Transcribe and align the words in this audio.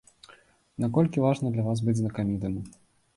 Наколькі 0.83 1.21
важна 1.25 1.51
для 1.57 1.65
вас 1.67 1.83
быць 1.89 1.95
знакамітым? 1.99 2.57